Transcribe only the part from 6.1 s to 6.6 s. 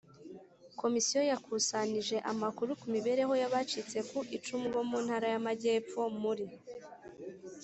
Muri